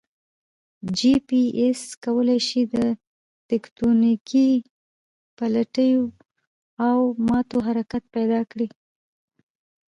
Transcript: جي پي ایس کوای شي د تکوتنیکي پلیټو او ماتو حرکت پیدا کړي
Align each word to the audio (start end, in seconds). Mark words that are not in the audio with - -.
جي 0.97 1.13
پي 1.27 1.41
ایس 1.59 1.81
کوای 2.03 2.37
شي 2.47 2.61
د 2.73 2.75
تکوتنیکي 3.49 4.49
پلیټو 5.37 5.91
او 6.87 6.99
ماتو 7.27 7.57
حرکت 7.67 8.03
پیدا 8.15 8.41
کړي 8.51 8.67